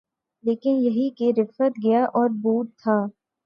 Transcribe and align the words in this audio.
لیکن 0.43 0.75
یہی 0.79 1.09
کہ 1.17 1.31
رفت، 1.37 1.77
گیا 1.83 2.03
اور 2.13 2.29
بود 2.41 2.67
تھا 2.77 2.97